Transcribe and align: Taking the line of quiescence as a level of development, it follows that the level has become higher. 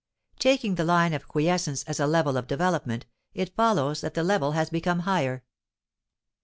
Taking 0.39 0.73
the 0.73 0.83
line 0.83 1.13
of 1.13 1.27
quiescence 1.27 1.83
as 1.83 1.99
a 1.99 2.07
level 2.07 2.35
of 2.35 2.47
development, 2.47 3.05
it 3.35 3.53
follows 3.55 4.01
that 4.01 4.15
the 4.15 4.23
level 4.23 4.53
has 4.53 4.71
become 4.71 5.01
higher. 5.01 5.43